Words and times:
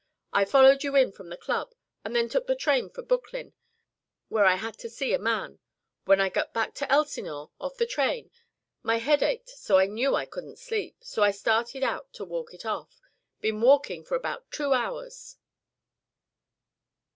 I 0.33 0.45
followed 0.45 0.81
you 0.83 0.95
in 0.95 1.11
from 1.11 1.29
the 1.29 1.37
Club 1.37 1.75
and 2.03 2.15
then 2.15 2.27
took 2.27 2.47
the 2.47 2.55
train 2.55 2.89
for 2.89 3.03
Brooklyn, 3.03 3.53
where 4.29 4.45
I 4.45 4.55
had 4.55 4.75
to 4.79 4.89
see 4.89 5.13
a 5.13 5.19
man. 5.19 5.59
When 6.05 6.19
I 6.19 6.27
got 6.27 6.55
back 6.55 6.73
to 6.77 6.91
Elsinore 6.91 7.51
off 7.59 7.77
the 7.77 7.85
train 7.85 8.31
my 8.81 8.97
head 8.97 9.21
ached 9.21 9.49
so 9.49 9.77
I 9.77 9.85
knew 9.85 10.15
I 10.15 10.25
couldn't 10.25 10.57
sleep 10.57 10.97
so 11.03 11.21
I 11.21 11.29
started 11.29 11.83
out 11.83 12.11
to 12.13 12.25
walk 12.25 12.51
it 12.51 12.65
off 12.65 12.99
been 13.41 13.61
walking 13.61 14.03
for 14.03 14.15
about 14.15 14.49
two 14.49 14.73
hours." 14.73 15.37